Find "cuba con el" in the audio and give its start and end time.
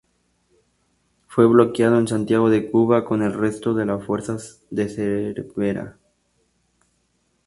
2.71-3.35